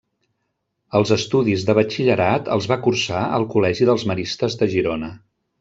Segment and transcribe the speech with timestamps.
[0.99, 5.17] Els estudis de batxillerat els va cursar al col·legi dels Maristes de Girona.